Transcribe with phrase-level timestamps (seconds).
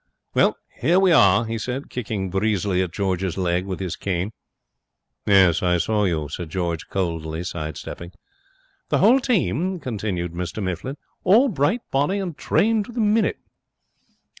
[0.33, 4.31] 'Well, here we are,' he said, kicking breezily at George's leg with his cane.
[5.27, 8.11] 'I saw you,' said George, coldly, side stepping.
[8.89, 13.37] 'The whole team,' continued Mr Mifflin; 'all bright, bonny, and trained to the minute.'